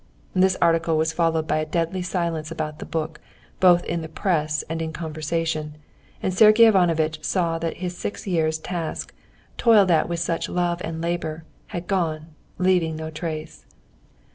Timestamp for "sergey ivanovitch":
6.33-7.23